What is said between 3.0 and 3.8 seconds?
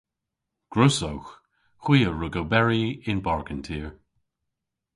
yn bargen